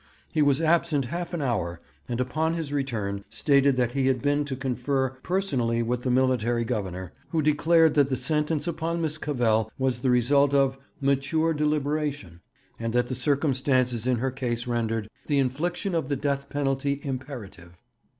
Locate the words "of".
10.55-10.75, 15.93-16.09